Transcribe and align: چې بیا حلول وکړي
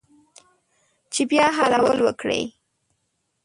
چې 1.13 1.21
بیا 1.29 1.45
حلول 1.57 1.99
وکړي 2.03 2.41